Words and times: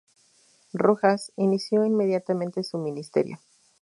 Rojas, 0.73 1.31
inició 1.35 1.85
inmediatamente 1.85 2.63
su 2.63 2.79
ministerio. 2.79 3.37